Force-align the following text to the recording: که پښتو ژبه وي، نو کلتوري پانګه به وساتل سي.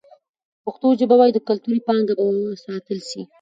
که 0.55 0.59
پښتو 0.65 0.87
ژبه 0.99 1.15
وي، 1.19 1.31
نو 1.35 1.39
کلتوري 1.49 1.79
پانګه 1.87 2.13
به 2.17 2.23
وساتل 2.27 2.99
سي. 3.09 3.21